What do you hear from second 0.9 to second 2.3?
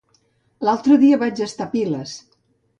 dia vaig estar a Piles.